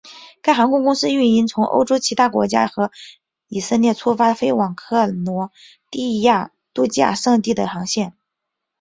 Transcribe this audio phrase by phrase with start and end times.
[0.41, 2.89] 该航空公司运营从欧洲其他国家和
[3.47, 5.51] 以色列出发飞往克罗
[5.91, 8.15] 地亚度假胜地的航线。